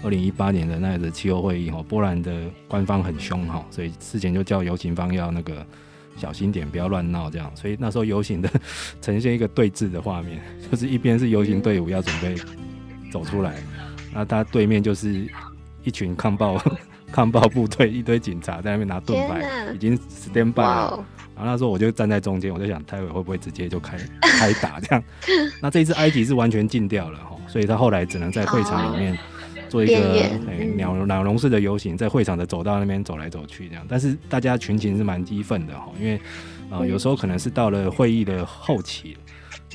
[0.04, 2.32] 二零一八年的那一次气候会议哈，波兰的
[2.68, 5.66] 官方很凶哈，所以事前就叫游行方要那个
[6.16, 8.50] 小心点，不要乱闹这样，所以那时候游行的
[9.02, 10.40] 呈现一个对峙的画面，
[10.72, 12.36] 就是一边是游行队伍要准备
[13.16, 13.56] 走出来，
[14.14, 15.26] 那他对面就是
[15.86, 16.62] 一群抗暴
[17.14, 21.06] 抗暴部队，一堆警察在那边拿盾牌，已经 stand by 了。
[21.34, 25.02] 然后那时候我就站在中间，我就想待会会不会直接就开 开打这样。
[25.62, 29.18] 那这一次埃及是完全禁掉了哈，所以他后来只能在会场里面
[29.70, 33.86] 做一个诶鸟鸟笼式的游行，在会场的走道那边走来走去这样。
[33.88, 36.20] 但是大家群情是蛮激愤的哈，因为
[36.70, 39.16] 呃有时候可能是到了会议的后期，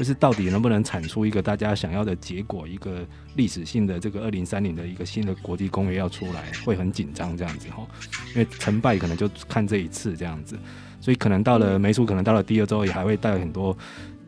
[0.01, 7.87] 就是到底能不能产出一个大家想要的结果，一个历史性的这个二零三零的一个新的国际公约要出来，会很紧张这样子哈。
[8.31, 10.59] 因为成败可能就看这一次这样子。
[11.03, 13.77] 所以可能到了梅叔，可能到了第二周也还会带很多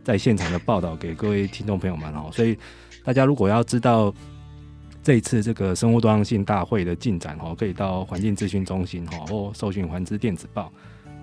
[0.04, 2.28] 在现场的报道给各位听众朋友们哦。
[2.30, 2.54] 所以
[3.02, 4.12] 大家如果要知道
[5.02, 10.70] 这一次这个生物多样性大会的进展哦，可以到环境资讯中心哈，或搜寻环资电子报，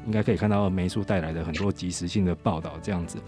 [0.08, 3.20] 应该可以看到梅叔带来的很多及时性的报道这样子。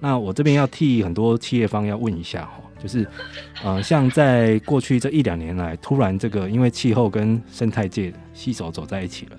[0.00, 3.06] 那我这边要替很多企业方要问一下哈，就是
[3.62, 9.36] 呃，像在过去这一两年来，突然这个因为气候跟生态界携手走在一起了，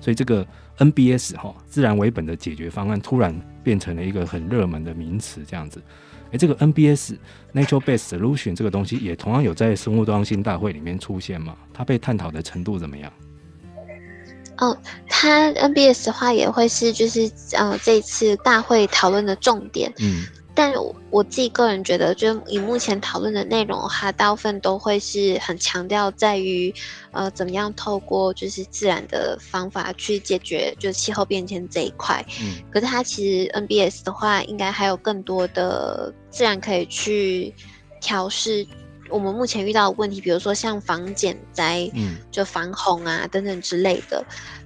[0.00, 0.46] 所以这个。
[0.78, 5.82] NBS 哈，自然为本的解决方案突然变成了一个很热门的名词，这样子。
[6.32, 7.16] 诶，这个 NBS
[7.54, 11.56] Nature Based Solution 这个东西也同样有在生物多样性大会里面出现吗？
[11.72, 13.10] 它被探讨的程度怎么样？
[14.58, 14.76] 哦，
[15.08, 19.92] 它 NBS 的话也会是就是呃这次大会讨论的重点。
[19.98, 20.24] 嗯。
[20.58, 26.74] 但我我自己个人觉得，就以目前讨论的内容的话，大部分都会是很强调在于，
[27.12, 32.24] 呃，怎么样透过就是自然的方法去解决就气候变迁这一块。
[32.40, 32.54] 嗯。
[32.70, 37.54] 可是它其实 NBS 的话，应该还有更多的自然可以去
[38.00, 38.66] 调适
[39.08, 44.24] 我们目前遇到的问题，比如说像防减灾，嗯，就防洪啊等等之类的。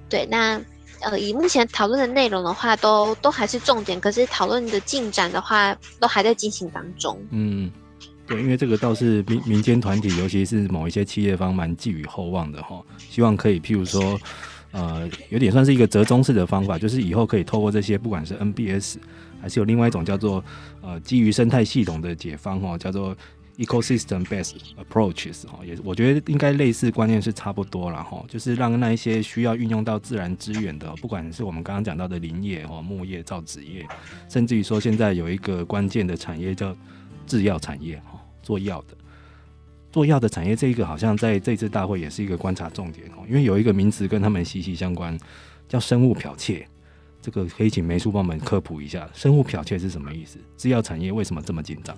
[0.09, 0.61] 对，那。
[1.03, 7.19] 呃，以目前讨论的内容的话，都都还是重点，可是讨论的进展的话，都还在进行当中。
[7.31, 7.73] 嗯，
[8.27, 14.21] 对，因为这个倒是民民间团体，尤其是某一些企业方蛮寄予厚望的哈，希望可以譬如说，
[14.73, 18.97] 呃，有点算是一个折中式的方法，就是以后可以透过这些，不管是 NBS，
[19.41, 20.45] 还是有另外一种叫做
[20.83, 23.17] 呃基于生态系统的解方哈，叫做。
[23.61, 33.87] Ecosystem-based approaches 哈，也我觉得应该类似观念是差不多了哈，就是让那一些需要运用到自然资源的，不管是我们刚刚讲到的林业哈、木业、造纸业，
[34.31, 36.75] 甚至于说现在有一个关键的产业叫
[37.27, 38.97] 制药产业哈，做药的，
[39.93, 45.15] 做药的产业这一个好像在这次大会也是一个观察重点哦，因为有一个名词跟他们息息相关，
[45.69, 46.67] 叫生物剽窃，
[47.21, 50.39] 这个可以请梅叔帮我们科普一下，生物剽窃是什么意思？
[50.57, 51.95] 制药产业为什么这么紧张？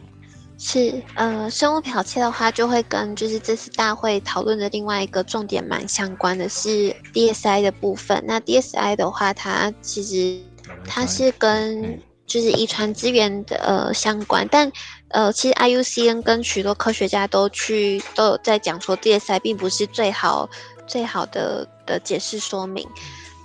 [0.58, 8.22] 是呃，生物剽窃的话，就会跟就是这次大会讨论的另外一个重点蛮相关的，是 DSI 的部分。
[8.26, 10.40] 那 DSI 的话，它其实
[10.86, 14.70] 它是跟就是遗传资源的呃相关，但
[15.08, 20.48] 呃，其实 IUCN 跟许多科学家都去都有在讲说，DSI 并不是最好
[20.86, 22.88] 最好的的解释说明。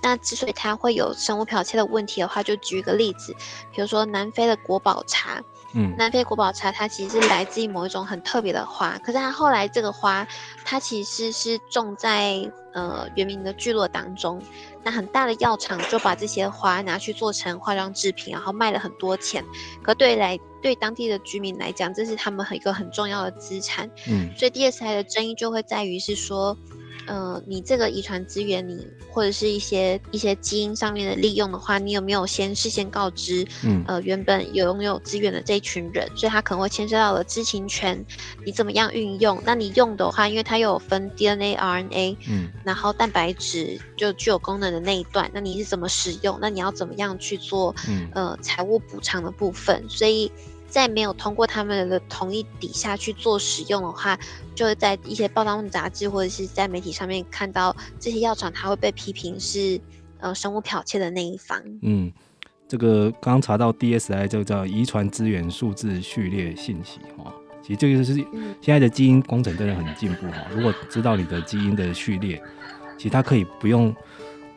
[0.00, 3.34] 那之所以它会有生物剽窃的问题的话，就举一个例子，
[3.74, 5.42] 比如说南非的国宝茶。
[5.74, 10.26] 嗯，南非国宝茶它其实是来自于某一种很特别的花，可是它后来这个花，
[10.64, 14.40] 它其实是种在呃原民的聚落当中，
[14.82, 19.44] 那很大的药厂就把这些花拿去做成化妆制品，然后卖了很多钱，
[19.82, 23.90] 可对来对当地的居民来讲，这是他们一个很重要的资产。
[24.06, 26.56] 嗯，所以 DSI 的争议就会在于是说。
[27.08, 33.46] 呃，你这个遗传资源，你或者是一些一些基因上面的利用的话，你有没有先事先告知？
[33.64, 38.04] 嗯，呃，原本有拥有资源的这一群人，所以他可能会牵涉到了知情权，
[38.44, 39.42] 你怎么样运用？
[39.44, 46.38] 那你用的话，因为它又有分 DNA、RNA，嗯，然后蛋白质就具有功能的那一段，那你是怎么使用？
[46.40, 47.74] 那你要怎么样去做？
[47.88, 50.30] 嗯，呃，财务补偿的部分，所以。
[50.68, 54.18] 在没有通过他们的同意底下去做使用的话，
[54.54, 59.80] 就会在一些报道杂志或者是在媒体上面看到这些药厂，它会被批评是
[60.18, 61.60] 呃生物剽窃的那一方。
[61.82, 62.12] 嗯，
[62.68, 68.14] 这个刚查到 DSI 就叫遗传资源数字序列信息哈，其实这个是
[68.60, 70.46] 现在的基因工程真的很进步哈。
[70.50, 72.42] 如果知道你的基因的序列，
[72.98, 73.94] 其实它可以不用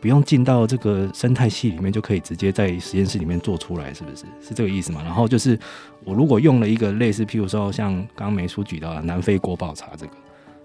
[0.01, 4.25] 不用进到这个生态系里面，就可以直接在实验室里面做出来，是不是？
[4.41, 4.99] 是这个意思吗？
[5.03, 5.57] 然后就是
[6.03, 10.13] 我如果用了一个类似，譬如说像刚刚梅叔举到的南非国宝茶这个，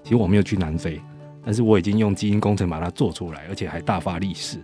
[0.03, 0.99] 其实我没有去南非，
[1.45, 4.59] 但是我已经用基因工程把它做出来，而且还大发利市。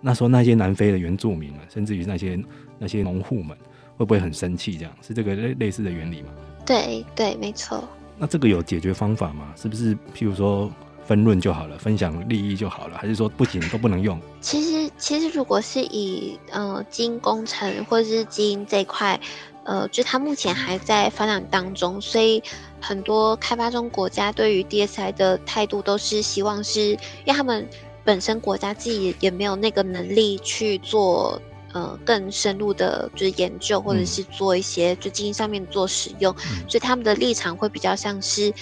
[0.00, 2.40] 那时候那些南非的原住民们，甚至于那些
[2.78, 3.56] 那些农户们，
[3.96, 4.76] 会不会很生气？
[4.78, 6.28] 这样是这个类类似的原理吗？
[6.64, 7.82] 对对，没错。
[8.16, 9.52] 那这个有解决方法吗？
[9.56, 10.70] 是不是譬如说？
[11.06, 14.18] 分润就好了，分享利益就好了，还是说不行都不能用？
[14.40, 19.20] 其实，其实如果是以呃基因工程或者是基因这一块，
[19.64, 22.42] 呃，就它目前还在发展当中，所以
[22.80, 27.68] 很多开发中国家对于 DSI 的态度都是希望是，因为他们
[28.02, 31.40] 本身国家自己也没有那个能力去做
[31.72, 38.52] 呃更深入的，就是研究或者是做一些就基因上面做使用，嗯、所以他们的立场会比较像是。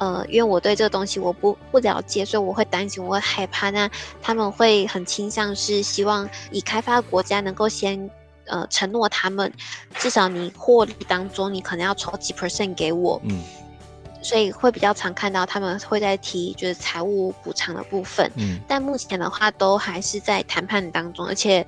[0.00, 3.68] 呃，因为我对这个东西我不不了解，所以我会担心，我会害怕。
[3.68, 3.88] 那
[4.22, 8.10] 他们会很倾向是希望已开发国家能够先
[8.46, 9.52] 呃承诺他们，
[9.98, 13.20] 至少你获利当中你可能要抽几 percent 给我。
[13.24, 13.42] 嗯。
[14.22, 18.30] 所以会比较常看到他们会在提就是财务补偿的部分。
[18.36, 18.58] 嗯。
[18.66, 21.66] 但目前的话都还是在谈判当中，而且。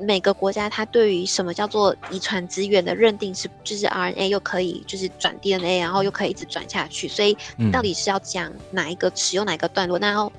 [0.00, 7.36] 每个国家它对于什么叫做遗传资源的认定是，就是 RNA 又可以就是转 DNA，然后又可以一直转下去，所以
[7.70, 9.98] 到底是要讲哪一个使用哪一个段落？
[9.98, 10.32] 然后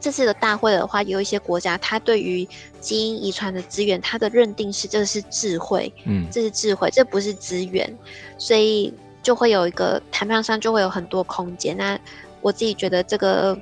[0.00, 2.46] 这次的大会的话，有一些国家它对于
[2.80, 7.90] 基因遗传的资源，它的认定是这是智慧，嗯，这是智慧，这不是资源，
[8.36, 8.92] 所以
[9.22, 11.76] 就会有一个谈判上就会有很多空间。
[11.76, 11.98] 那
[12.42, 13.56] 我自己觉得这个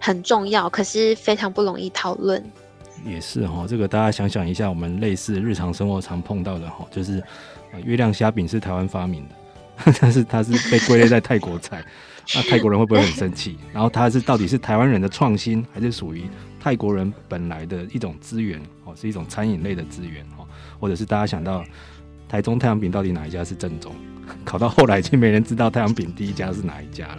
[0.00, 2.42] 很重要，可是非常不容易讨论。
[3.06, 7.22] 也是哈，这个大家想想一下，我们类似日常生活常碰到的哈，就是
[7.84, 11.84] 月亮虾饼是台湾发明的， 但是它是被归类在泰国菜，
[12.34, 13.56] 那泰国人会不会很生气？
[13.72, 16.24] 然后它是到底是台湾人的创新，还是属于
[16.58, 20.44] 泰国人本来的一种资源哦，是一种餐饮类的资源哦，
[20.80, 21.64] 或者是大家想到
[22.28, 23.94] 台中太阳饼到底哪一家是正宗？
[24.44, 27.18] 考到后来已经没人知道太阳饼第一家是哪一家了。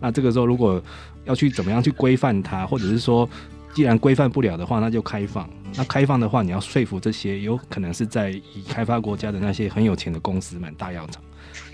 [0.00, 0.82] 那这个时候如果
[1.24, 3.28] 要去怎么样去规范它，或者是说？
[3.74, 5.48] 既然规范不了的话，那就开放。
[5.76, 11.22] 那开放的话，你要说服这些有可能是在已开发国家的那些很有钱的公司们、大药厂，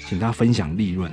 [0.07, 1.11] 请他分享利润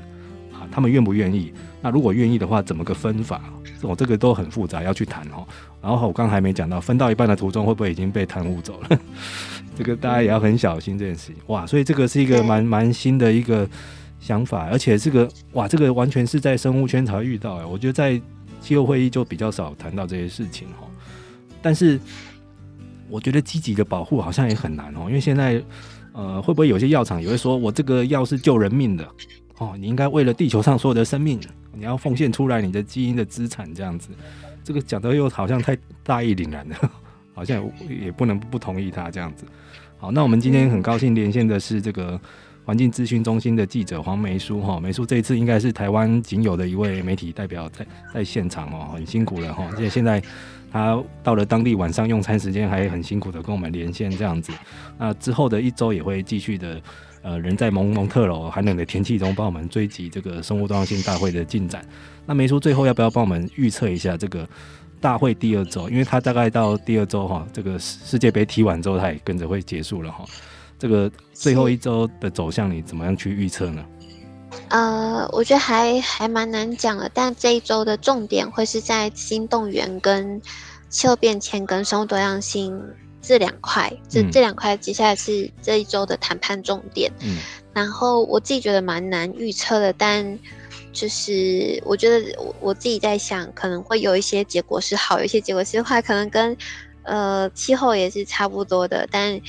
[0.51, 1.53] 啊，他们愿不愿意？
[1.81, 3.41] 那如果愿意的话，怎么个分法？
[3.81, 5.47] 我、哦、这个都很复杂，要去谈哦。
[5.81, 8.99] 然后我刚还没讲到，分到一半的途中会不会已经被贪污走了？
[9.77, 11.35] 这个大家也要很小心这件事情。
[11.47, 13.67] 哇，所以这个是一个蛮蛮新的一个
[14.19, 18.19] 想法，而且这个哇，这个完全是在生物圈才会遇到哎，我觉得在。
[18.61, 20.87] 气候会议就比较少谈到这些事情哈，
[21.61, 21.99] 但是
[23.09, 25.61] 我觉得积极的保护好像也很难哦，因为现在
[26.13, 29.05] 呃会不会有些药厂也会说，我这个药是救人命的
[29.57, 31.39] 哦，你应该为了地球上所有的生命，
[31.73, 34.09] 你要奉献出来你的基因的资产这样子，
[34.63, 36.75] 这个讲的又好像太大义凛然了，
[37.33, 39.43] 好像也不能不同意他这样子。
[39.97, 42.21] 好，那我们今天很高兴连线的是这个。
[42.71, 49.67] 环境资讯中心的记者黄梅书哈，梅书这一次应该是台湾仅有的一位媒体代表在在现场哦，很辛苦了哈。
[49.71, 50.23] 而且现在
[50.71, 54.53] 他到了当地晚上用餐时间，还很辛苦的跟我们连线这样子。
[54.97, 56.81] 那之后的一周也会继续的，
[57.23, 61.85] 呃，人在蒙蒙特娄寒冷的天气中帮我们追击这个生物多样性大会的进展。
[62.25, 64.47] 那梅书最后要不要帮我们预测一下这个
[65.01, 65.89] 大会第二周？
[65.89, 70.23] 因为他大概到第二周哈，这个世界杯踢完之后，他也跟着会结束了哈。
[70.81, 73.85] 这个最后一周的走向，你怎么样去预测呢？
[74.69, 80.41] 呃，我觉得还还蛮难讲的，但这一周的重点会是在新动员、跟
[80.89, 82.83] 气候变迁、跟生物多样性
[83.21, 87.11] 这两块，这、嗯、这两块接下来是这一周的谈判重点。
[87.19, 87.37] 嗯，
[87.75, 90.39] 然后我自己觉得蛮难预测的，但
[90.91, 96.57] 就是我觉得我我自己在想，可能会有一些结果是好，有一些结果是坏，可能跟
[97.03, 99.39] 呃气候也是差不多的，但。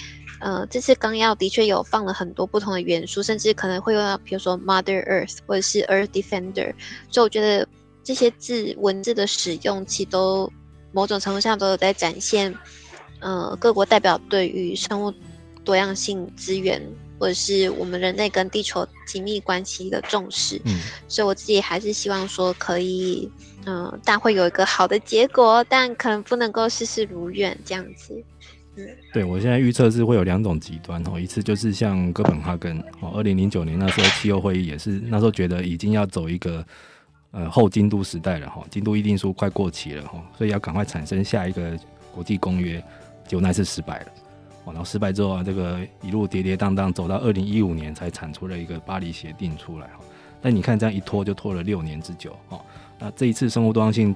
[0.43, 6.74] 呃，这次纲要的确有放了很多不同的元素，甚至可能会用到，比如说 Mother Earth 或者是 Earth Defender，
[7.11, 7.66] 所以我觉得
[8.03, 10.53] 这些字文字的使用，其实都
[10.90, 12.53] 某种程度上都有在展现，
[13.20, 15.14] 呃，各国代表对于生物
[15.64, 16.82] 多样性资源
[17.20, 20.61] 或者是我们人类跟地球紧密关系的重视。
[20.64, 23.30] 嗯，所以我自己还是希望说可以，
[23.64, 28.20] 嗯、呃，大会有一个好的结果，但可能不能够事事如愿这样子。
[29.12, 36.64] 对，我现在预测是会有两种极端哦，一次就是像哥本哈根哦，二零零九年那时候气候会议也是那时候觉得已经要走一个
[37.32, 41.78] 呃后京都时代了哈，京都议定书快过期了哈，所以要赶快产生下一个
[42.14, 42.82] 国际公约，
[43.26, 44.06] 结果那次失败了
[44.64, 50.00] 哦，然后失败之后啊，这个一路跌跌荡荡走到二零一五年才产出了一个巴黎协定出来哈，
[50.40, 52.58] 但你看这样一拖就拖了六年之久哦。
[52.98, 54.14] 那这一次生物多样性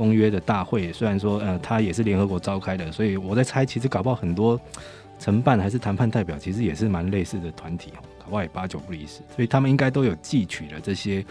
[0.00, 4.58] 公约的大会，虽然说呃它也是联合国召开的，所以我在猜，其实搞不好很多
[5.18, 11.22] 承办还是谈判代表，其实也是蛮类似的团体哦，搞不好也八九不离十，所以他们应该都有汲取了这些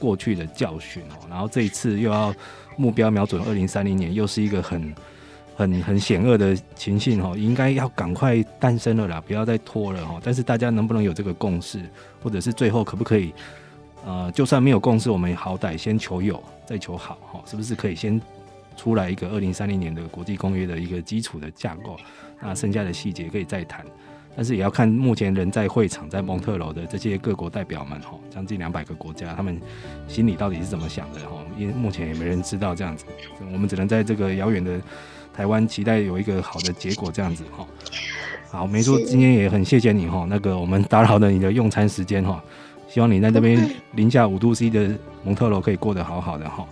[0.00, 1.28] 过去的教训哦。
[1.30, 2.34] 然后这一次又要
[2.76, 4.92] 目标瞄准二零三零年，又是一个很。
[5.58, 10.20] 很很险恶的情形哦，应该要赶快诞生了啦，不要再拖了哈。
[10.22, 11.80] 但是大家能不能有这个共识，
[12.22, 13.34] 或者是最后可不可以，
[14.06, 18.20] 呃，就算没有共识，我们好歹先求有，再求好哈，是不是可以先
[18.76, 21.96] 出来一个二零三零年的国际公约的一个基础的架构？
[22.42, 23.82] 那剩下的细节可以再谈，
[24.36, 29.58] 但是也要看目前人在会场，在蒙特娄的这些各国代表们哈，将近两百个国家，他们
[30.06, 31.38] 心里到底是怎么想的哈？
[31.56, 33.06] 因为目前也没人知道这样子，
[33.50, 34.78] 我们只能在这个遥远的。
[35.30, 37.64] 台湾期待有一个好的结果，这样子哈。
[38.50, 40.26] 好，梅叔今天也很谢谢你哈。
[40.28, 42.42] 那个我们打扰了你的用餐时间哈，
[42.88, 44.90] 希望你在这边零下五度 C 的
[45.22, 46.66] 蒙特楼可以过得好好的哈。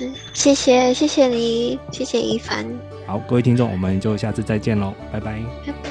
[0.00, 2.64] 嗯，谢谢谢谢你，谢谢一凡。
[3.06, 5.40] 好，各位听众，我们就下次再见喽，拜拜。
[5.66, 5.90] 拜拜。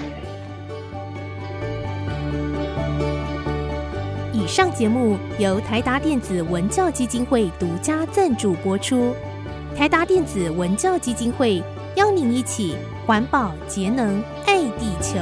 [4.31, 9.13] 以上节目由台达电子文教基金会独家赞助播出。
[9.75, 11.61] 台达电子文教基金会
[11.95, 15.19] 邀您一起环保节能爱地球。